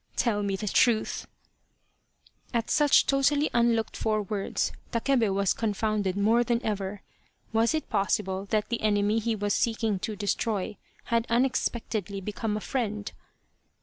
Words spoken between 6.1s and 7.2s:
more than ever.